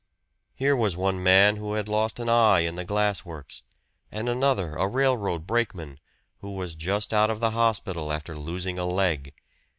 [0.55, 3.61] Here was one man who had lost an eye in the glass works,
[4.11, 5.99] and another, a railroad brakeman,
[6.39, 9.31] who was just out of the hospital after losing a leg.